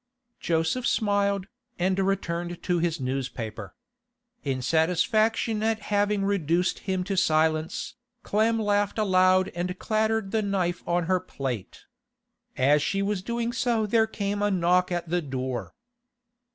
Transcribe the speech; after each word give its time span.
Joseph 0.39 0.87
smiled, 0.87 1.45
and 1.77 1.99
returned 1.99 2.63
to 2.63 2.79
his 2.79 2.99
newspaper. 2.99 3.75
In 4.43 4.63
satisfaction 4.63 5.61
at 5.61 5.79
having 5.93 6.25
reduced 6.25 6.79
him 6.89 7.03
to 7.03 7.15
silence, 7.15 7.93
Clem 8.23 8.57
laughed 8.59 8.97
aloud 8.97 9.49
and 9.49 9.77
clattered 9.77 10.25
with 10.25 10.31
the 10.31 10.41
knife 10.41 10.81
on 10.87 11.03
her 11.03 11.19
plate. 11.19 11.85
As 12.57 12.81
she 12.81 13.03
was 13.03 13.21
doing 13.21 13.53
so 13.53 13.85
there 13.85 14.07
came 14.07 14.41
a 14.41 14.49
knock 14.49 14.91
at 14.91 15.07
the 15.07 15.21
door. 15.21 15.75